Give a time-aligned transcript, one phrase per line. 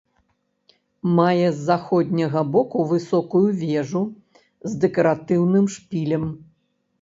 [1.17, 4.03] Мае з заходняга боку высокую вежу
[4.71, 6.27] з дэкаратыўным шпілем.